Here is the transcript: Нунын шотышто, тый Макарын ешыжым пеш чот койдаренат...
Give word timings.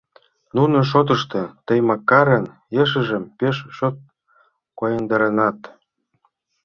Нунын 0.55 0.83
шотышто, 0.91 1.41
тый 1.65 1.79
Макарын 1.87 2.45
ешыжым 2.81 3.23
пеш 3.37 3.57
чот 3.75 3.95
койдаренат... 4.79 5.59